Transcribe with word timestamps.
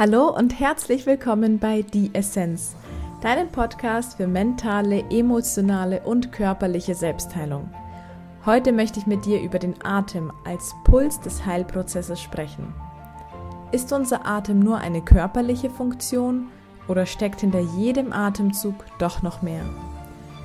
Hallo 0.00 0.34
und 0.34 0.58
herzlich 0.58 1.04
willkommen 1.04 1.58
bei 1.58 1.82
Die 1.82 2.08
Essenz, 2.14 2.74
deinem 3.20 3.48
Podcast 3.48 4.16
für 4.16 4.26
mentale, 4.26 5.04
emotionale 5.10 6.00
und 6.00 6.32
körperliche 6.32 6.94
Selbstheilung. 6.94 7.68
Heute 8.46 8.72
möchte 8.72 8.98
ich 8.98 9.06
mit 9.06 9.26
dir 9.26 9.42
über 9.42 9.58
den 9.58 9.74
Atem 9.84 10.32
als 10.46 10.74
Puls 10.84 11.20
des 11.20 11.44
Heilprozesses 11.44 12.18
sprechen. 12.18 12.72
Ist 13.72 13.92
unser 13.92 14.26
Atem 14.26 14.60
nur 14.60 14.78
eine 14.78 15.02
körperliche 15.02 15.68
Funktion 15.68 16.48
oder 16.88 17.04
steckt 17.04 17.42
hinter 17.42 17.60
jedem 17.60 18.14
Atemzug 18.14 18.76
doch 18.98 19.20
noch 19.20 19.42
mehr? 19.42 19.66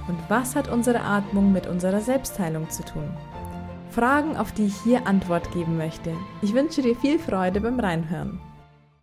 Und 0.10 0.18
was 0.28 0.58
hat 0.58 0.68
unsere 0.68 1.00
Atmung 1.00 1.54
mit 1.54 1.66
unserer 1.66 2.02
Selbstheilung 2.02 2.70
zu 2.70 2.84
tun? 2.84 3.10
Fragen, 3.90 4.36
auf 4.36 4.52
die 4.52 4.66
ich 4.66 4.76
hier 4.82 5.08
Antwort 5.08 5.50
geben 5.54 5.78
möchte. 5.78 6.12
Ich 6.42 6.54
wünsche 6.54 6.82
dir 6.82 6.98
viel 6.98 7.20
Freude 7.20 7.62
beim 7.62 7.80
Reinhören. 7.80 8.42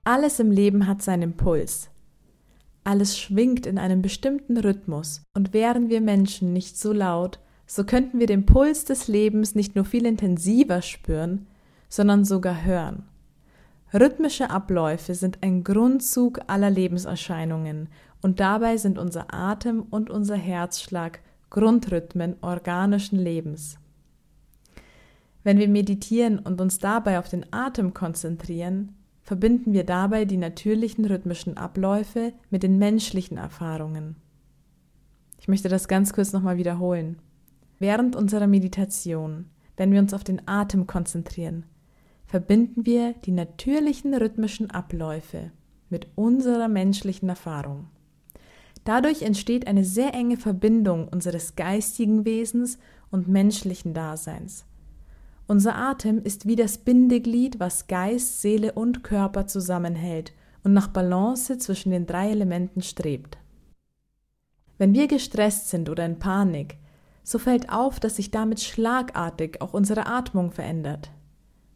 Alles 0.05 0.41
im 0.41 0.51
Leben 0.51 0.89
hat 0.89 1.01
seinen 1.01 1.37
Puls. 1.37 1.89
Alles 2.83 3.17
schwingt 3.17 3.67
in 3.67 3.79
einem 3.79 4.03
bestimmten 4.03 4.57
Rhythmus, 4.57 5.23
und 5.33 5.53
wären 5.53 5.91
wir 5.91 6.01
Menschen 6.01 6.53
nicht 6.53 6.77
so 6.77 6.93
laut, 6.93 7.39
so 7.69 7.85
könnten 7.85 8.19
wir 8.19 8.27
den 8.27 8.45
Puls 8.45 8.85
des 8.85 9.07
Lebens 9.07 9.55
nicht 9.55 9.77
nur 9.77 9.85
viel 9.85 10.05
intensiver 10.05 10.83
spüren, 10.83 11.47
sondern 11.89 12.25
sogar 12.25 12.65
hören. 12.65 13.05
Rhythmische 13.95 14.51
Abläufe 14.51 15.15
sind 15.15 15.39
ein 15.41 15.63
Grundzug 15.63 16.41
aller 16.49 16.71
Lebenserscheinungen, 16.71 17.89
und 18.23 18.41
dabei 18.41 18.79
sind 18.79 18.99
unser 18.99 19.33
Atem 19.33 19.83
und 19.89 20.11
unser 20.11 20.37
Herzschlag 20.37 21.21
Grundrhythmen 21.49 22.35
organischen 22.41 23.21
Lebens. 23.21 23.79
Wenn 25.45 25.59
wir 25.59 25.69
meditieren 25.69 26.41
und 26.41 26.61
uns 26.61 26.79
dabei 26.79 27.21
auf 27.21 27.29
den 27.29 27.47
Atem 27.53 27.95
konzentrieren, 27.95 28.97
verbinden 29.23 29.73
wir 29.73 29.85
dabei 29.85 30.25
die 30.25 30.37
natürlichen 30.37 31.05
rhythmischen 31.05 31.57
Abläufe 31.57 32.33
mit 32.51 32.63
den 32.63 32.79
menschlichen 32.79 33.39
Erfahrungen. 33.39 34.17
Ich 35.39 35.49
möchte 35.49 35.69
das 35.69 35.89
ganz 35.89 36.13
kurz 36.13 36.33
nochmal 36.33 36.57
wiederholen. 36.57 37.19
Während 37.79 38.15
unserer 38.15 38.47
Meditation, 38.47 39.47
wenn 39.77 39.93
wir 39.93 40.01
uns 40.01 40.15
auf 40.15 40.25
den 40.25 40.47
Atem 40.47 40.87
konzentrieren, 40.87 41.65
verbinden 42.27 42.87
wir 42.87 43.15
die 43.25 43.33
natürlichen 43.33 44.15
rhythmischen 44.15 44.71
Abläufe 44.71 45.51
mit 45.91 46.09
unserer 46.15 46.69
menschlichen 46.69 47.29
Erfahrung. 47.29 47.89
Dadurch 48.85 49.23
entsteht 49.23 49.67
eine 49.67 49.85
sehr 49.85 50.15
enge 50.15 50.37
Verbindung 50.37 51.09
unseres 51.09 51.55
geistigen 51.55 52.25
Wesens 52.25 52.79
und 53.11 53.29
menschlichen 53.29 53.95
Daseins. 53.95 54.65
Unser 55.47 55.77
Atem 55.77 56.23
ist 56.23 56.47
wie 56.47 56.57
das 56.57 56.79
Bindeglied, 56.79 57.59
was 57.59 57.87
Geist, 57.87 58.41
Seele 58.41 58.73
und 58.73 59.03
Körper 59.03 59.47
zusammenhält 59.47 60.33
und 60.63 60.73
nach 60.73 60.89
Balance 60.89 61.59
zwischen 61.59 61.91
den 61.91 62.07
drei 62.07 62.31
Elementen 62.31 62.83
strebt. 62.83 63.39
Wenn 64.79 64.95
wir 64.95 65.09
gestresst 65.09 65.69
sind 65.69 65.91
oder 65.91 66.07
in 66.07 66.19
Panik, 66.19 66.77
so 67.25 67.39
fällt 67.39 67.71
auf, 67.71 68.01
dass 68.01 68.17
sich 68.17 68.31
damit 68.31 68.61
schlagartig 68.61 69.61
auch 69.61 69.75
unsere 69.75 70.07
Atmung 70.07 70.53
verändert. 70.53 71.11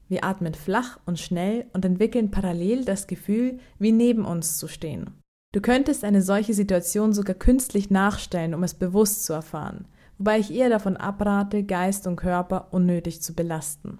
Wir 0.08 0.24
atmen 0.24 0.54
flach 0.54 0.98
und 1.04 1.18
schnell 1.18 1.66
und 1.72 1.84
entwickeln 1.84 2.30
parallel 2.30 2.84
das 2.84 3.08
Gefühl, 3.08 3.58
wie 3.78 3.92
neben 3.92 4.24
uns 4.24 4.58
zu 4.58 4.68
stehen. 4.68 5.10
Du 5.52 5.60
könntest 5.60 6.04
eine 6.04 6.22
solche 6.22 6.54
Situation 6.54 7.12
sogar 7.12 7.34
künstlich 7.34 7.90
nachstellen, 7.90 8.54
um 8.54 8.62
es 8.62 8.74
bewusst 8.74 9.24
zu 9.24 9.32
erfahren 9.32 9.86
wobei 10.18 10.38
ich 10.38 10.52
eher 10.52 10.68
davon 10.68 10.96
abrate, 10.96 11.64
Geist 11.64 12.06
und 12.06 12.16
Körper 12.16 12.68
unnötig 12.72 13.22
zu 13.22 13.34
belasten. 13.34 13.98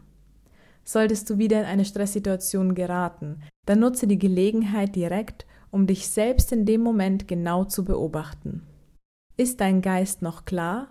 Solltest 0.84 1.28
du 1.28 1.38
wieder 1.38 1.60
in 1.60 1.66
eine 1.66 1.84
Stresssituation 1.84 2.74
geraten, 2.74 3.41
dann 3.66 3.80
nutze 3.80 4.06
die 4.06 4.18
Gelegenheit 4.18 4.94
direkt, 4.94 5.46
um 5.70 5.86
dich 5.86 6.08
selbst 6.08 6.52
in 6.52 6.64
dem 6.64 6.80
Moment 6.80 7.26
genau 7.26 7.64
zu 7.64 7.84
beobachten. 7.84 8.62
Ist 9.36 9.60
dein 9.60 9.82
Geist 9.82 10.22
noch 10.22 10.44
klar? 10.44 10.88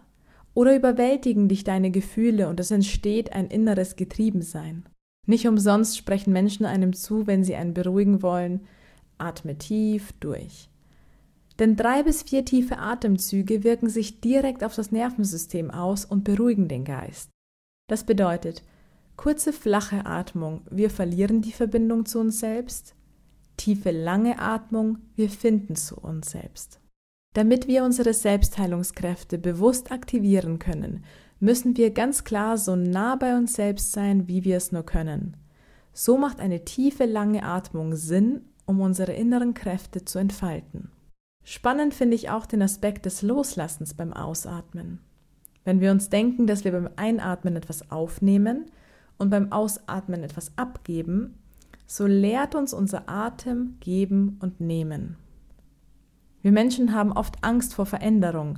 Oder 0.53 0.75
überwältigen 0.75 1.49
dich 1.49 1.63
deine 1.63 1.91
Gefühle 1.91 2.47
und 2.47 2.59
es 2.59 2.71
entsteht 2.71 3.33
ein 3.33 3.47
inneres 3.47 3.95
Getriebensein? 3.95 4.85
Nicht 5.25 5.47
umsonst 5.47 5.97
sprechen 5.97 6.31
Menschen 6.31 6.65
einem 6.65 6.93
zu, 6.93 7.25
wenn 7.25 7.43
sie 7.43 7.55
einen 7.55 7.73
beruhigen 7.73 8.21
wollen, 8.21 8.61
atme 9.17 9.57
tief 9.57 10.13
durch. 10.19 10.69
Denn 11.59 11.75
drei 11.75 12.03
bis 12.03 12.23
vier 12.23 12.43
tiefe 12.43 12.77
Atemzüge 12.77 13.63
wirken 13.63 13.89
sich 13.89 14.19
direkt 14.19 14.63
auf 14.63 14.75
das 14.75 14.91
Nervensystem 14.91 15.71
aus 15.71 16.03
und 16.03 16.23
beruhigen 16.23 16.67
den 16.67 16.83
Geist. 16.83 17.29
Das 17.87 18.03
bedeutet, 18.03 18.63
kurze, 19.15 19.53
flache 19.53 20.05
Atmung, 20.05 20.61
wir 20.69 20.89
verlieren 20.89 21.41
die 21.41 21.53
Verbindung 21.53 22.05
zu 22.05 22.19
uns 22.19 22.39
selbst, 22.39 22.95
tiefe, 23.57 23.91
lange 23.91 24.39
Atmung, 24.39 24.97
wir 25.15 25.29
finden 25.29 25.75
zu 25.75 25.95
uns 25.95 26.31
selbst. 26.31 26.79
Damit 27.33 27.67
wir 27.67 27.83
unsere 27.83 28.13
Selbstheilungskräfte 28.13 29.37
bewusst 29.37 29.91
aktivieren 29.91 30.59
können, 30.59 31.03
müssen 31.39 31.75
wir 31.77 31.91
ganz 31.91 32.23
klar 32.23 32.57
so 32.57 32.75
nah 32.75 33.15
bei 33.15 33.37
uns 33.37 33.53
selbst 33.53 33.91
sein, 33.91 34.27
wie 34.27 34.43
wir 34.43 34.57
es 34.57 34.71
nur 34.71 34.83
können. 34.83 35.37
So 35.93 36.17
macht 36.17 36.39
eine 36.39 36.65
tiefe, 36.65 37.05
lange 37.05 37.43
Atmung 37.43 37.95
Sinn, 37.95 38.41
um 38.65 38.81
unsere 38.81 39.13
inneren 39.13 39.53
Kräfte 39.53 40.03
zu 40.05 40.17
entfalten. 40.19 40.91
Spannend 41.47 41.93
finde 41.93 42.15
ich 42.15 42.31
auch 42.31 42.47
den 42.47 42.63
Aspekt 42.63 43.05
des 43.05 43.21
Loslassens 43.21 43.93
beim 43.93 44.13
Ausatmen. 44.13 44.99
Wenn 45.63 45.79
wir 45.79 45.91
uns 45.91 46.09
denken, 46.09 46.47
dass 46.47 46.63
wir 46.63 46.71
beim 46.71 46.89
Einatmen 46.95 47.55
etwas 47.55 47.91
aufnehmen 47.91 48.65
und 49.19 49.29
beim 49.29 49.51
Ausatmen 49.51 50.23
etwas 50.23 50.51
abgeben, 50.57 51.35
so 51.85 52.07
lehrt 52.07 52.55
uns 52.55 52.73
unser 52.73 53.07
Atem 53.07 53.77
geben 53.79 54.39
und 54.41 54.59
nehmen. 54.59 55.17
Wir 56.41 56.51
Menschen 56.51 56.95
haben 56.95 57.11
oft 57.11 57.43
Angst 57.43 57.75
vor 57.75 57.85
Veränderung. 57.85 58.57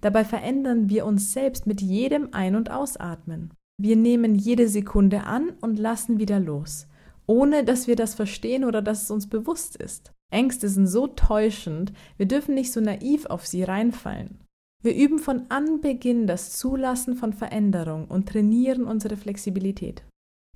Dabei 0.00 0.24
verändern 0.24 0.88
wir 0.88 1.06
uns 1.06 1.32
selbst 1.32 1.66
mit 1.66 1.80
jedem 1.80 2.28
Ein- 2.30 2.54
und 2.54 2.70
Ausatmen. 2.70 3.52
Wir 3.78 3.96
nehmen 3.96 4.36
jede 4.36 4.68
Sekunde 4.68 5.24
an 5.24 5.50
und 5.60 5.76
lassen 5.80 6.20
wieder 6.20 6.38
los, 6.38 6.86
ohne 7.26 7.64
dass 7.64 7.88
wir 7.88 7.96
das 7.96 8.14
verstehen 8.14 8.64
oder 8.64 8.80
dass 8.80 9.02
es 9.02 9.10
uns 9.10 9.28
bewusst 9.28 9.74
ist. 9.74 10.12
Ängste 10.30 10.68
sind 10.68 10.86
so 10.86 11.06
täuschend, 11.06 11.92
wir 12.16 12.26
dürfen 12.26 12.54
nicht 12.54 12.72
so 12.72 12.80
naiv 12.80 13.26
auf 13.26 13.46
sie 13.46 13.62
reinfallen. 13.62 14.40
Wir 14.82 14.94
üben 14.94 15.18
von 15.18 15.42
Anbeginn 15.48 16.26
das 16.26 16.56
Zulassen 16.56 17.16
von 17.16 17.32
Veränderung 17.32 18.06
und 18.06 18.28
trainieren 18.28 18.84
unsere 18.84 19.16
Flexibilität. 19.16 20.04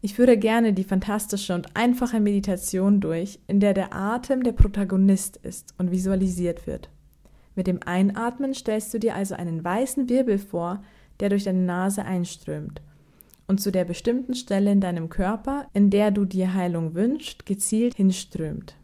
Ich 0.00 0.14
führe 0.14 0.36
gerne 0.36 0.72
die 0.72 0.84
fantastische 0.84 1.54
und 1.54 1.76
einfache 1.76 2.20
Meditation 2.20 3.00
durch, 3.00 3.40
in 3.46 3.60
der 3.60 3.72
der 3.72 3.94
Atem 3.94 4.42
der 4.42 4.52
Protagonist 4.52 5.36
ist 5.38 5.74
und 5.78 5.90
visualisiert 5.90 6.66
wird. 6.66 6.90
Mit 7.54 7.66
dem 7.66 7.80
Einatmen 7.84 8.54
stellst 8.54 8.92
du 8.94 8.98
dir 8.98 9.14
also 9.14 9.34
einen 9.34 9.62
weißen 9.62 10.08
Wirbel 10.08 10.38
vor, 10.38 10.82
der 11.20 11.28
durch 11.28 11.44
deine 11.44 11.62
Nase 11.62 12.04
einströmt 12.04 12.82
und 13.46 13.60
zu 13.60 13.70
der 13.70 13.84
bestimmten 13.84 14.34
Stelle 14.34 14.72
in 14.72 14.80
deinem 14.80 15.08
Körper, 15.08 15.66
in 15.72 15.90
der 15.90 16.10
du 16.10 16.24
dir 16.24 16.54
Heilung 16.54 16.94
wünschst, 16.94 17.44
gezielt 17.44 17.94
hinströmt. 17.94 18.76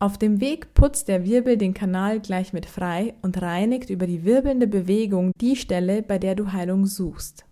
Auf 0.00 0.18
dem 0.18 0.40
Weg 0.40 0.74
putzt 0.74 1.08
der 1.08 1.24
Wirbel 1.24 1.56
den 1.56 1.72
Kanal 1.72 2.20
gleich 2.20 2.52
mit 2.52 2.66
frei 2.66 3.14
und 3.22 3.40
reinigt 3.40 3.90
über 3.90 4.06
die 4.06 4.24
wirbelnde 4.24 4.66
Bewegung 4.66 5.32
die 5.40 5.56
Stelle, 5.56 6.02
bei 6.02 6.18
der 6.18 6.34
du 6.34 6.52
Heilung 6.52 6.86
suchst. 6.86 7.46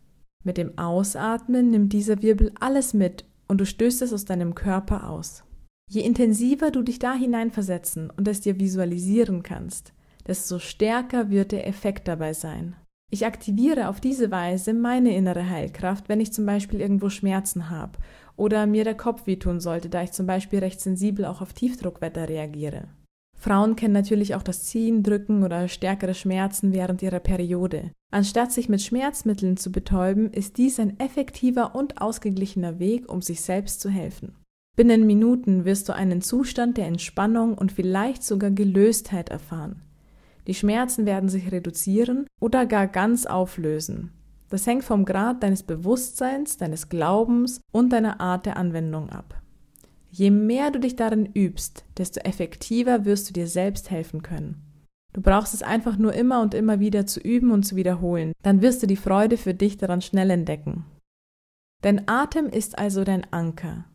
Mit 0.45 0.59
dem 0.59 0.77
Ausatmen 0.77 1.71
nimmt 1.71 1.93
dieser 1.93 2.21
Wirbel 2.21 2.53
alles 2.59 2.95
mit 2.95 3.25
und 3.47 3.61
du 3.61 3.67
stößt 3.67 4.03
es 4.03 4.13
aus 4.13 4.25
deinem 4.25 4.55
Körper 4.55 5.09
aus. 5.09 5.45
Je 5.89 6.01
intensiver 6.01 6.71
du 6.71 6.83
dich 6.83 6.99
da 6.99 7.15
hineinversetzen 7.15 8.11
und 8.11 8.27
es 8.27 8.41
dir 8.41 8.59
visualisieren 8.59 9.43
kannst, 9.43 9.93
desto 10.27 10.59
stärker 10.59 11.31
wird 11.31 11.53
der 11.53 11.67
Effekt 11.69 12.09
dabei 12.09 12.33
sein. 12.33 12.75
Ich 13.11 13.27
aktiviere 13.27 13.89
auf 13.89 14.01
diese 14.01 14.31
Weise 14.31 14.73
meine 14.73 15.15
innere 15.15 15.49
Heilkraft, 15.49 16.09
wenn 16.09 16.21
ich 16.21 16.33
zum 16.33 16.47
Beispiel 16.47 16.81
irgendwo 16.81 17.11
Schmerzen 17.11 17.69
habe 17.69 17.99
oder 18.37 18.67
mir 18.67 18.85
der 18.85 18.97
Kopf 18.97 19.27
wehtun 19.27 19.61
sollte, 19.61 19.89
da 19.89 20.03
ich 20.03 20.13
zum 20.13 20.27
Beispiel 20.27 20.61
recht 20.61 20.81
sensibel 20.81 21.25
auch 21.25 21.41
auf 21.41 21.53
Tiefdruckwetter 21.53 22.29
reagiere. 22.29 22.89
Frauen 23.39 23.75
kennen 23.75 23.95
natürlich 23.95 24.37
auch 24.37 24.43
das 24.43 24.63
Ziehen, 24.63 25.03
Drücken 25.03 25.43
oder 25.43 25.67
stärkere 25.67 26.15
Schmerzen 26.15 26.73
während 26.73 27.03
ihrer 27.03 27.19
Periode. 27.19 27.91
Anstatt 28.13 28.53
sich 28.53 28.69
mit 28.69 28.83
Schmerzmitteln 28.83 29.57
zu 29.57 29.73
betäuben, 29.73 30.31
ist 30.31 30.59
dies 30.59 30.79
ein 30.79 31.01
effektiver 31.01 31.75
und 31.75 32.01
ausgeglichener 32.01 32.79
Weg, 32.79 33.11
um 33.11 33.21
sich 33.21 33.41
selbst 33.41 33.81
zu 33.81 33.89
helfen. 33.89 34.37
Binnen 34.77 35.07
Minuten 35.07 35.65
wirst 35.65 35.89
du 35.89 35.95
einen 35.95 36.23
Zustand 36.23 36.77
der 36.77 36.87
Entspannung 36.87 37.59
und 37.59 37.73
vielleicht 37.73 38.23
sogar 38.23 38.51
Gelöstheit 38.51 39.29
erfahren. 39.29 39.83
Die 40.47 40.55
Schmerzen 40.55 41.05
werden 41.05 41.29
sich 41.29 41.53
reduzieren 41.53 42.27
oder 42.41 42.65
gar 42.65 42.87
ganz 42.87 43.27
auflösen. 43.27 44.13
Das 44.53 44.67
hängt 44.67 44.85
vom 44.85 45.07
Grad 45.07 45.43
deines 45.43 45.63
Bewusstseins, 45.63 46.59
deines 46.59 46.91
Glaubens 46.91 47.63
und 47.73 47.91
deiner 47.91 48.21
Art 48.21 48.45
der 48.45 48.59
Anwendung 48.59 49.09
ab. 49.09 49.41
Je 50.11 50.31
mehr 50.31 50.71
du 50.71 50.79
dich 50.79 50.95
darin 50.95 51.25
übst, 51.25 51.87
desto 51.97 52.21
effektiver 52.21 53.07
wirst 53.07 53.31
du 53.31 53.33
dir 53.33 53.47
selbst 53.47 53.91
helfen 53.91 54.21
können. 54.21 54.61
Du 55.15 55.23
brauchst 55.23 55.55
es 55.55 55.63
einfach 55.63 55.97
nur 55.97 56.13
immer 56.13 56.43
und 56.43 56.53
immer 56.53 56.81
wieder 56.81 57.07
zu 57.07 57.19
üben 57.19 57.51
und 57.51 57.63
zu 57.63 57.77
wiederholen, 57.77 58.33
dann 58.43 58.61
wirst 58.61 58.83
du 58.83 58.87
die 58.87 58.97
Freude 58.97 59.39
für 59.39 59.55
dich 59.55 59.79
daran 59.79 60.03
schnell 60.03 60.29
entdecken. 60.29 60.85
Dein 61.81 62.07
Atem 62.07 62.47
ist 62.47 62.79
also 62.79 63.05
dein 63.05 63.27
Anker. 63.33 63.87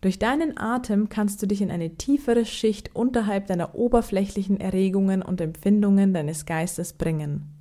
Durch 0.00 0.18
deinen 0.18 0.58
Atem 0.58 1.10
kannst 1.10 1.40
du 1.42 1.46
dich 1.46 1.62
in 1.62 1.70
eine 1.70 1.94
tiefere 1.94 2.44
Schicht 2.44 2.96
unterhalb 2.96 3.46
deiner 3.46 3.76
oberflächlichen 3.76 4.58
Erregungen 4.58 5.22
und 5.22 5.40
Empfindungen 5.40 6.12
deines 6.12 6.44
Geistes 6.44 6.92
bringen. 6.92 7.52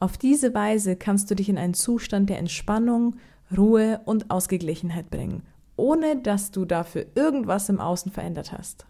Auf 0.00 0.16
diese 0.16 0.54
Weise 0.54 0.96
kannst 0.96 1.30
du 1.30 1.34
dich 1.34 1.48
in 1.48 1.58
einen 1.58 1.74
Zustand 1.74 2.30
der 2.30 2.38
Entspannung, 2.38 3.16
Ruhe 3.56 4.00
und 4.04 4.30
Ausgeglichenheit 4.30 5.10
bringen, 5.10 5.42
ohne 5.76 6.16
dass 6.16 6.50
du 6.50 6.64
dafür 6.64 7.06
irgendwas 7.14 7.68
im 7.68 7.80
Außen 7.80 8.12
verändert 8.12 8.52
hast. 8.52 8.86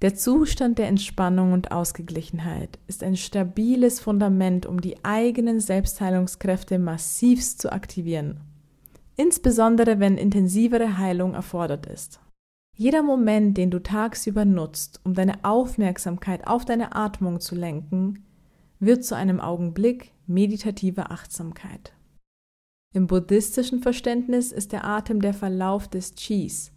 Der 0.00 0.14
Zustand 0.14 0.78
der 0.78 0.88
Entspannung 0.88 1.52
und 1.52 1.70
Ausgeglichenheit 1.70 2.78
ist 2.88 3.02
ein 3.02 3.16
stabiles 3.16 4.00
Fundament, 4.00 4.66
um 4.66 4.80
die 4.80 5.04
eigenen 5.04 5.60
Selbstheilungskräfte 5.60 6.78
massivst 6.78 7.60
zu 7.60 7.70
aktivieren 7.70 8.40
insbesondere 9.16 10.00
wenn 10.00 10.16
intensivere 10.16 10.98
Heilung 10.98 11.34
erfordert 11.34 11.86
ist. 11.86 12.20
Jeder 12.76 13.02
Moment, 13.02 13.58
den 13.58 13.70
du 13.70 13.82
tagsüber 13.82 14.44
nutzt, 14.44 15.00
um 15.04 15.14
deine 15.14 15.44
Aufmerksamkeit 15.44 16.46
auf 16.46 16.64
deine 16.64 16.96
Atmung 16.96 17.38
zu 17.38 17.54
lenken, 17.54 18.24
wird 18.82 19.04
zu 19.04 19.14
einem 19.14 19.40
Augenblick 19.40 20.12
meditativer 20.26 21.12
Achtsamkeit. 21.12 21.92
Im 22.92 23.06
buddhistischen 23.06 23.80
Verständnis 23.80 24.50
ist 24.50 24.72
der 24.72 24.84
Atem 24.84 25.20
der 25.20 25.34
Verlauf 25.34 25.86
des 25.86 26.16
Chis, 26.16 26.72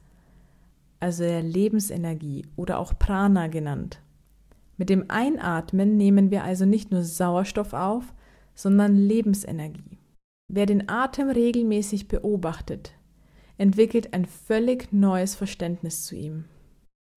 also 0.99 1.23
der 1.23 1.41
Lebensenergie 1.41 2.45
oder 2.55 2.77
auch 2.77 2.97
Prana 2.99 3.47
genannt. 3.47 4.01
Mit 4.77 4.89
dem 4.89 5.05
Einatmen 5.09 5.97
nehmen 5.97 6.29
wir 6.29 6.43
also 6.43 6.65
nicht 6.65 6.91
nur 6.91 7.01
Sauerstoff 7.01 7.73
auf, 7.73 8.13
sondern 8.53 8.95
Lebensenergie. 8.95 9.97
Wer 10.47 10.67
den 10.67 10.87
Atem 10.87 11.29
regelmäßig 11.29 12.07
beobachtet, 12.07 12.93
entwickelt 13.57 14.13
ein 14.13 14.25
völlig 14.25 14.93
neues 14.93 15.33
Verständnis 15.33 16.05
zu 16.05 16.15
ihm. 16.15 16.45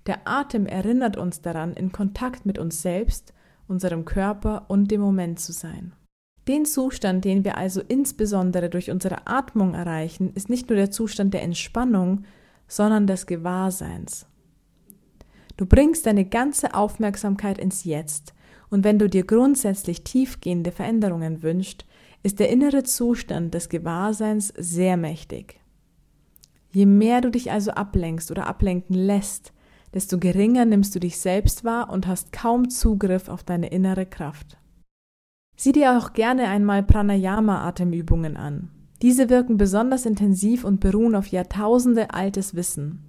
Der 0.06 0.26
Atem 0.26 0.64
erinnert 0.64 1.18
uns 1.18 1.42
daran, 1.42 1.74
in 1.74 1.92
Kontakt 1.92 2.46
mit 2.46 2.58
uns 2.58 2.80
selbst, 2.80 3.34
unserem 3.68 4.04
Körper 4.04 4.66
und 4.68 4.90
dem 4.90 5.00
Moment 5.00 5.40
zu 5.40 5.52
sein. 5.52 5.92
Den 6.48 6.64
Zustand, 6.64 7.24
den 7.24 7.44
wir 7.44 7.58
also 7.58 7.82
insbesondere 7.86 8.70
durch 8.70 8.90
unsere 8.90 9.26
Atmung 9.26 9.74
erreichen, 9.74 10.32
ist 10.34 10.48
nicht 10.48 10.68
nur 10.68 10.76
der 10.76 10.90
Zustand 10.90 11.34
der 11.34 11.42
Entspannung, 11.42 12.24
sondern 12.66 13.06
des 13.06 13.26
Gewahrseins. 13.26 14.26
Du 15.58 15.66
bringst 15.66 16.06
deine 16.06 16.24
ganze 16.24 16.74
Aufmerksamkeit 16.74 17.58
ins 17.58 17.84
Jetzt, 17.84 18.34
und 18.70 18.84
wenn 18.84 18.98
du 18.98 19.08
dir 19.08 19.24
grundsätzlich 19.24 20.04
tiefgehende 20.04 20.72
Veränderungen 20.72 21.42
wünschst, 21.42 21.86
ist 22.22 22.38
der 22.38 22.50
innere 22.50 22.82
Zustand 22.82 23.54
des 23.54 23.68
Gewahrseins 23.68 24.52
sehr 24.56 24.96
mächtig. 24.96 25.60
Je 26.70 26.86
mehr 26.86 27.20
du 27.20 27.30
dich 27.30 27.50
also 27.50 27.70
ablenkst 27.70 28.30
oder 28.30 28.46
ablenken 28.46 28.94
lässt, 28.94 29.52
desto 29.94 30.18
geringer 30.18 30.64
nimmst 30.64 30.94
du 30.94 31.00
dich 31.00 31.18
selbst 31.18 31.64
wahr 31.64 31.90
und 31.90 32.06
hast 32.06 32.32
kaum 32.32 32.70
Zugriff 32.70 33.28
auf 33.28 33.42
deine 33.42 33.68
innere 33.68 34.06
Kraft. 34.06 34.58
Sieh 35.56 35.72
dir 35.72 35.98
auch 35.98 36.12
gerne 36.12 36.48
einmal 36.48 36.82
Pranayama-Atemübungen 36.82 38.36
an. 38.36 38.70
Diese 39.02 39.28
wirken 39.28 39.56
besonders 39.56 40.06
intensiv 40.06 40.64
und 40.64 40.80
beruhen 40.80 41.14
auf 41.14 41.28
Jahrtausende 41.28 42.12
altes 42.12 42.54
Wissen. 42.54 43.04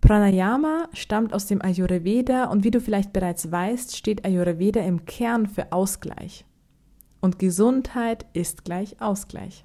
Pranayama 0.00 0.88
stammt 0.92 1.32
aus 1.32 1.46
dem 1.46 1.62
Ayurveda 1.62 2.44
und 2.44 2.64
wie 2.64 2.70
du 2.70 2.80
vielleicht 2.80 3.12
bereits 3.12 3.50
weißt, 3.50 3.96
steht 3.96 4.24
Ayurveda 4.24 4.80
im 4.80 5.04
Kern 5.04 5.46
für 5.46 5.72
Ausgleich. 5.72 6.44
Und 7.20 7.38
Gesundheit 7.38 8.26
ist 8.32 8.64
gleich 8.64 9.00
Ausgleich. 9.00 9.64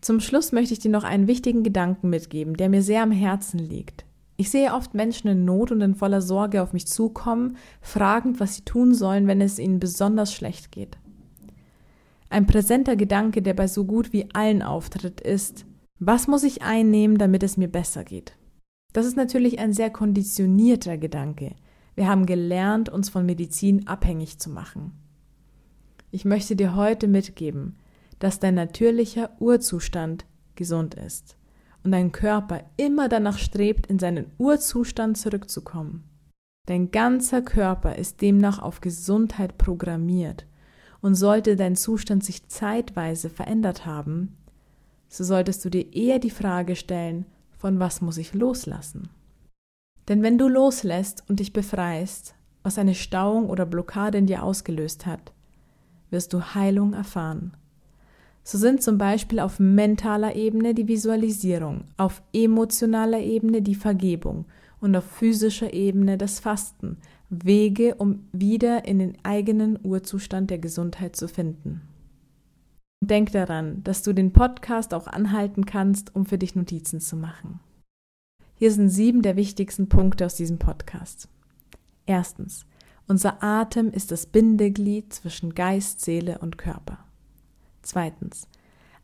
Zum 0.00 0.20
Schluss 0.20 0.52
möchte 0.52 0.74
ich 0.74 0.80
dir 0.80 0.90
noch 0.90 1.04
einen 1.04 1.26
wichtigen 1.26 1.62
Gedanken 1.62 2.10
mitgeben, 2.10 2.56
der 2.56 2.68
mir 2.68 2.82
sehr 2.82 3.02
am 3.02 3.10
Herzen 3.10 3.58
liegt. 3.58 4.04
Ich 4.40 4.50
sehe 4.50 4.72
oft 4.72 4.94
Menschen 4.94 5.26
in 5.26 5.44
Not 5.44 5.72
und 5.72 5.80
in 5.80 5.96
voller 5.96 6.22
Sorge 6.22 6.62
auf 6.62 6.72
mich 6.72 6.86
zukommen, 6.86 7.56
fragend, 7.80 8.38
was 8.38 8.54
sie 8.54 8.62
tun 8.62 8.94
sollen, 8.94 9.26
wenn 9.26 9.40
es 9.40 9.58
ihnen 9.58 9.80
besonders 9.80 10.32
schlecht 10.32 10.70
geht. 10.70 10.96
Ein 12.30 12.46
präsenter 12.46 12.94
Gedanke, 12.94 13.42
der 13.42 13.54
bei 13.54 13.66
so 13.66 13.84
gut 13.84 14.12
wie 14.12 14.28
allen 14.34 14.62
auftritt, 14.62 15.20
ist, 15.20 15.66
was 15.98 16.28
muss 16.28 16.44
ich 16.44 16.62
einnehmen, 16.62 17.18
damit 17.18 17.42
es 17.42 17.56
mir 17.56 17.66
besser 17.66 18.04
geht? 18.04 18.38
Das 18.92 19.06
ist 19.06 19.16
natürlich 19.16 19.58
ein 19.58 19.72
sehr 19.72 19.90
konditionierter 19.90 20.98
Gedanke. 20.98 21.56
Wir 21.96 22.06
haben 22.06 22.24
gelernt, 22.24 22.88
uns 22.88 23.08
von 23.08 23.26
Medizin 23.26 23.88
abhängig 23.88 24.38
zu 24.38 24.50
machen. 24.50 24.92
Ich 26.12 26.24
möchte 26.24 26.54
dir 26.54 26.76
heute 26.76 27.08
mitgeben, 27.08 27.76
dass 28.20 28.38
dein 28.38 28.54
natürlicher 28.54 29.32
Urzustand 29.40 30.26
gesund 30.54 30.94
ist 30.94 31.37
und 31.88 31.92
dein 31.92 32.12
Körper 32.12 32.64
immer 32.76 33.08
danach 33.08 33.38
strebt, 33.38 33.86
in 33.86 33.98
seinen 33.98 34.26
Urzustand 34.36 35.16
zurückzukommen. 35.16 36.04
Dein 36.66 36.90
ganzer 36.90 37.40
Körper 37.40 37.96
ist 37.96 38.20
demnach 38.20 38.58
auf 38.58 38.82
Gesundheit 38.82 39.56
programmiert 39.56 40.44
und 41.00 41.14
sollte 41.14 41.56
dein 41.56 41.76
Zustand 41.76 42.22
sich 42.22 42.46
zeitweise 42.48 43.30
verändert 43.30 43.86
haben, 43.86 44.36
so 45.08 45.24
solltest 45.24 45.64
du 45.64 45.70
dir 45.70 45.94
eher 45.94 46.18
die 46.18 46.28
Frage 46.28 46.76
stellen, 46.76 47.24
von 47.56 47.80
was 47.80 48.02
muss 48.02 48.18
ich 48.18 48.34
loslassen? 48.34 49.08
Denn 50.08 50.22
wenn 50.22 50.36
du 50.36 50.46
loslässt 50.46 51.24
und 51.26 51.40
dich 51.40 51.54
befreist, 51.54 52.34
was 52.62 52.76
eine 52.76 52.94
Stauung 52.94 53.48
oder 53.48 53.64
Blockade 53.64 54.18
in 54.18 54.26
dir 54.26 54.42
ausgelöst 54.42 55.06
hat, 55.06 55.32
wirst 56.10 56.34
du 56.34 56.54
Heilung 56.54 56.92
erfahren. 56.92 57.56
So 58.50 58.56
sind 58.56 58.82
zum 58.82 58.96
Beispiel 58.96 59.40
auf 59.40 59.60
mentaler 59.60 60.34
Ebene 60.34 60.72
die 60.72 60.88
Visualisierung, 60.88 61.84
auf 61.98 62.22
emotionaler 62.32 63.20
Ebene 63.20 63.60
die 63.60 63.74
Vergebung 63.74 64.46
und 64.80 64.96
auf 64.96 65.04
physischer 65.04 65.74
Ebene 65.74 66.16
das 66.16 66.40
Fasten 66.40 66.96
Wege, 67.28 67.96
um 67.96 68.26
wieder 68.32 68.86
in 68.86 69.00
den 69.00 69.18
eigenen 69.22 69.78
Urzustand 69.84 70.48
der 70.48 70.56
Gesundheit 70.56 71.14
zu 71.14 71.28
finden. 71.28 71.82
Denk 73.04 73.32
daran, 73.32 73.84
dass 73.84 74.02
du 74.02 74.14
den 74.14 74.32
Podcast 74.32 74.94
auch 74.94 75.08
anhalten 75.08 75.66
kannst, 75.66 76.16
um 76.16 76.24
für 76.24 76.38
dich 76.38 76.54
Notizen 76.56 77.00
zu 77.00 77.16
machen. 77.16 77.60
Hier 78.54 78.72
sind 78.72 78.88
sieben 78.88 79.20
der 79.20 79.36
wichtigsten 79.36 79.90
Punkte 79.90 80.24
aus 80.24 80.36
diesem 80.36 80.58
Podcast. 80.58 81.28
Erstens, 82.06 82.64
unser 83.06 83.42
Atem 83.42 83.90
ist 83.90 84.10
das 84.10 84.24
Bindeglied 84.24 85.12
zwischen 85.12 85.54
Geist, 85.54 86.00
Seele 86.00 86.38
und 86.38 86.56
Körper. 86.56 87.04
Zweitens. 87.88 88.48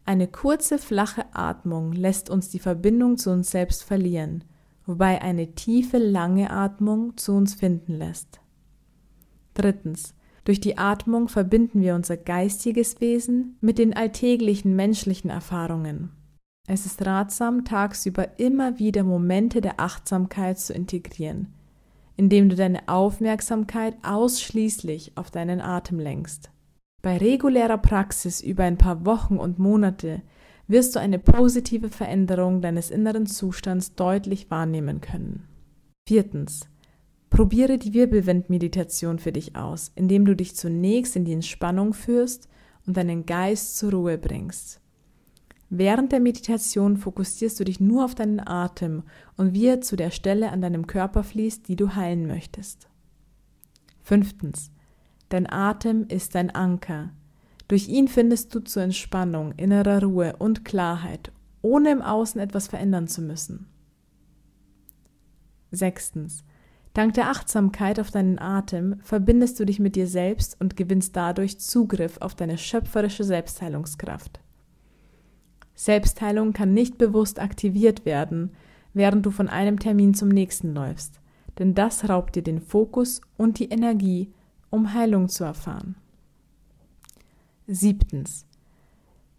Eine 0.04 0.28
kurze, 0.28 0.76
flache 0.76 1.24
Atmung 1.32 1.92
lässt 1.92 2.28
uns 2.28 2.50
die 2.50 2.58
Verbindung 2.58 3.16
zu 3.16 3.30
uns 3.30 3.50
selbst 3.50 3.82
verlieren, 3.82 4.44
wobei 4.84 5.22
eine 5.22 5.54
tiefe, 5.54 5.96
lange 5.96 6.50
Atmung 6.50 7.16
zu 7.16 7.32
uns 7.32 7.54
finden 7.54 7.94
lässt. 7.94 8.40
Drittens. 9.54 10.14
Durch 10.44 10.60
die 10.60 10.76
Atmung 10.76 11.28
verbinden 11.28 11.80
wir 11.80 11.94
unser 11.94 12.18
geistiges 12.18 13.00
Wesen 13.00 13.56
mit 13.62 13.78
den 13.78 13.96
alltäglichen 13.96 14.76
menschlichen 14.76 15.30
Erfahrungen. 15.30 16.10
Es 16.66 16.84
ist 16.84 17.06
ratsam, 17.06 17.64
tagsüber 17.64 18.38
immer 18.38 18.78
wieder 18.78 19.02
Momente 19.02 19.62
der 19.62 19.80
Achtsamkeit 19.80 20.58
zu 20.58 20.74
integrieren, 20.74 21.54
indem 22.18 22.50
du 22.50 22.56
deine 22.56 22.86
Aufmerksamkeit 22.88 23.96
ausschließlich 24.02 25.12
auf 25.14 25.30
deinen 25.30 25.62
Atem 25.62 25.98
lenkst. 25.98 26.50
Bei 27.04 27.18
regulärer 27.18 27.76
Praxis 27.76 28.40
über 28.40 28.64
ein 28.64 28.78
paar 28.78 29.04
Wochen 29.04 29.36
und 29.36 29.58
Monate 29.58 30.22
wirst 30.68 30.96
du 30.96 31.00
eine 31.00 31.18
positive 31.18 31.90
Veränderung 31.90 32.62
deines 32.62 32.90
inneren 32.90 33.26
Zustands 33.26 33.94
deutlich 33.94 34.50
wahrnehmen 34.50 35.02
können. 35.02 35.46
Viertens. 36.08 36.66
Probiere 37.28 37.76
die 37.76 37.92
Wirbelwindmeditation 37.92 39.18
für 39.18 39.32
dich 39.32 39.54
aus, 39.54 39.92
indem 39.96 40.24
du 40.24 40.34
dich 40.34 40.56
zunächst 40.56 41.14
in 41.14 41.26
die 41.26 41.34
Entspannung 41.34 41.92
führst 41.92 42.48
und 42.86 42.96
deinen 42.96 43.26
Geist 43.26 43.76
zur 43.76 43.90
Ruhe 43.90 44.16
bringst. 44.16 44.80
Während 45.68 46.10
der 46.10 46.20
Meditation 46.20 46.96
fokussierst 46.96 47.60
du 47.60 47.64
dich 47.64 47.80
nur 47.80 48.06
auf 48.06 48.14
deinen 48.14 48.40
Atem 48.40 49.02
und 49.36 49.52
wie 49.52 49.66
er 49.66 49.82
zu 49.82 49.96
der 49.96 50.10
Stelle 50.10 50.50
an 50.50 50.62
deinem 50.62 50.86
Körper 50.86 51.22
fließt, 51.22 51.68
die 51.68 51.76
du 51.76 51.96
heilen 51.96 52.26
möchtest. 52.26 52.88
Fünftens. 54.02 54.70
Dein 55.28 55.50
Atem 55.50 56.06
ist 56.08 56.34
dein 56.34 56.54
Anker. 56.54 57.10
Durch 57.68 57.88
ihn 57.88 58.08
findest 58.08 58.54
du 58.54 58.60
zur 58.60 58.82
Entspannung, 58.82 59.52
innerer 59.56 60.02
Ruhe 60.02 60.36
und 60.38 60.64
Klarheit, 60.64 61.32
ohne 61.62 61.90
im 61.90 62.02
Außen 62.02 62.40
etwas 62.40 62.68
verändern 62.68 63.08
zu 63.08 63.22
müssen. 63.22 63.66
Sechstens. 65.70 66.44
Dank 66.92 67.14
der 67.14 67.28
Achtsamkeit 67.28 67.98
auf 67.98 68.12
deinen 68.12 68.38
Atem 68.38 69.00
verbindest 69.02 69.58
du 69.58 69.64
dich 69.64 69.80
mit 69.80 69.96
dir 69.96 70.06
selbst 70.06 70.56
und 70.60 70.76
gewinnst 70.76 71.16
dadurch 71.16 71.58
Zugriff 71.58 72.18
auf 72.20 72.36
deine 72.36 72.56
schöpferische 72.56 73.24
Selbstheilungskraft. 73.24 74.40
Selbstheilung 75.74 76.52
kann 76.52 76.72
nicht 76.72 76.98
bewusst 76.98 77.40
aktiviert 77.40 78.04
werden, 78.04 78.52
während 78.92 79.26
du 79.26 79.32
von 79.32 79.48
einem 79.48 79.80
Termin 79.80 80.14
zum 80.14 80.28
nächsten 80.28 80.72
läufst, 80.72 81.20
denn 81.58 81.74
das 81.74 82.08
raubt 82.08 82.36
dir 82.36 82.42
den 82.42 82.60
Fokus 82.60 83.20
und 83.36 83.58
die 83.58 83.70
Energie, 83.70 84.32
um 84.74 84.92
Heilung 84.92 85.28
zu 85.28 85.44
erfahren. 85.44 85.94
Siebtens. 87.68 88.44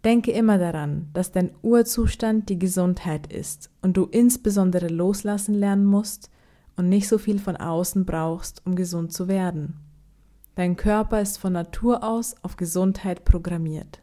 Denke 0.02 0.32
immer 0.32 0.56
daran, 0.56 1.10
dass 1.12 1.30
dein 1.30 1.50
Urzustand 1.62 2.48
die 2.48 2.58
Gesundheit 2.58 3.30
ist 3.32 3.70
und 3.82 3.96
du 3.96 4.04
insbesondere 4.06 4.88
loslassen 4.88 5.54
lernen 5.54 5.84
musst 5.84 6.30
und 6.76 6.88
nicht 6.88 7.06
so 7.06 7.18
viel 7.18 7.38
von 7.38 7.56
außen 7.56 8.06
brauchst, 8.06 8.62
um 8.64 8.76
gesund 8.76 9.12
zu 9.12 9.28
werden. 9.28 9.80
Dein 10.54 10.76
Körper 10.76 11.20
ist 11.20 11.36
von 11.36 11.52
Natur 11.52 12.02
aus 12.02 12.34
auf 12.42 12.56
Gesundheit 12.56 13.24
programmiert. 13.24 14.00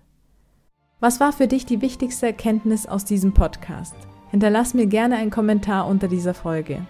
Was 0.99 1.19
war 1.19 1.33
für 1.33 1.47
dich 1.47 1.65
die 1.65 1.81
wichtigste 1.81 2.27
Erkenntnis 2.27 2.85
aus 2.85 3.05
diesem 3.05 3.33
Podcast? 3.33 3.95
Hinterlass 4.29 4.73
mir 4.73 4.85
gerne 4.85 5.15
einen 5.15 5.31
Kommentar 5.31 5.87
unter 5.87 6.07
dieser 6.07 6.33
Folge. 6.33 6.85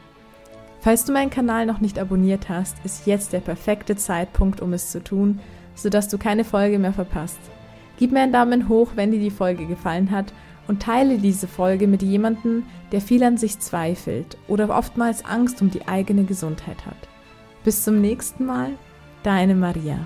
Falls 0.83 1.05
du 1.05 1.13
meinen 1.13 1.29
Kanal 1.29 1.65
noch 1.65 1.79
nicht 1.79 1.97
abonniert 1.97 2.49
hast, 2.49 2.75
ist 2.83 3.07
jetzt 3.07 3.31
der 3.31 3.39
perfekte 3.39 3.95
Zeitpunkt, 3.95 4.59
um 4.59 4.73
es 4.73 4.91
zu 4.91 5.01
tun, 5.01 5.39
sodass 5.75 6.09
du 6.09 6.17
keine 6.17 6.43
Folge 6.43 6.77
mehr 6.77 6.91
verpasst. 6.91 7.39
Gib 7.97 8.11
mir 8.11 8.19
einen 8.19 8.33
Daumen 8.33 8.67
hoch, 8.67 8.89
wenn 8.95 9.11
dir 9.11 9.19
die 9.21 9.31
Folge 9.31 9.65
gefallen 9.65 10.11
hat 10.11 10.33
und 10.67 10.81
teile 10.81 11.19
diese 11.19 11.47
Folge 11.47 11.87
mit 11.87 12.01
jemandem, 12.01 12.63
der 12.91 12.99
viel 12.99 13.23
an 13.23 13.37
sich 13.37 13.59
zweifelt 13.59 14.37
oder 14.49 14.77
oftmals 14.77 15.23
Angst 15.23 15.61
um 15.61 15.71
die 15.71 15.87
eigene 15.87 16.25
Gesundheit 16.25 16.85
hat. 16.85 17.07
Bis 17.63 17.85
zum 17.85 18.01
nächsten 18.01 18.45
Mal, 18.45 18.71
deine 19.23 19.55
Maria. 19.55 19.99